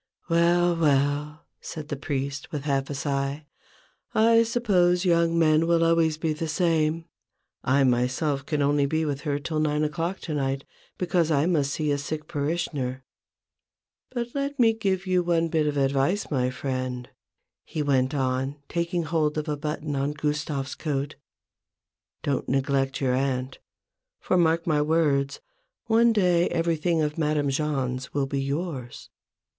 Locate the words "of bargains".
15.69-15.85